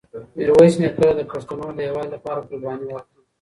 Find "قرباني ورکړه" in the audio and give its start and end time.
2.49-3.19